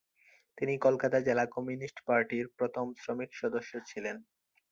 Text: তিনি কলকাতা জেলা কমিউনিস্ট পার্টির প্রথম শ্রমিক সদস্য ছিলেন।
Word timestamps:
তিনি 0.57 0.73
কলকাতা 0.85 1.17
জেলা 1.27 1.45
কমিউনিস্ট 1.55 1.97
পার্টির 2.07 2.45
প্রথম 2.57 2.85
শ্রমিক 3.01 3.31
সদস্য 3.41 3.71
ছিলেন। 3.89 4.15